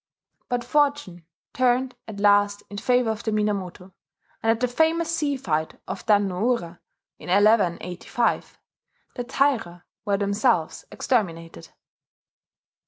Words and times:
But 0.49 0.63
fortune 0.63 1.27
turned 1.53 1.93
at 2.07 2.19
last 2.19 2.63
in 2.71 2.77
favour 2.79 3.11
of 3.11 3.21
the 3.21 3.31
Minamoto; 3.31 3.93
and 4.41 4.49
at 4.49 4.59
the 4.59 4.67
famous 4.67 5.15
sea 5.15 5.37
fight 5.37 5.79
of 5.87 6.07
Dan 6.07 6.27
no 6.29 6.39
ura, 6.39 6.81
in 7.19 7.29
1185, 7.29 8.57
the 9.15 9.23
Taira 9.23 9.85
were 10.03 10.17
themselves 10.17 10.85
exterminated. 10.91 11.69